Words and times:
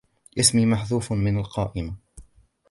اسمي 0.37 0.65
محذوفٌ 0.65 1.11
من 1.11 1.37
القائمة. 1.37 1.95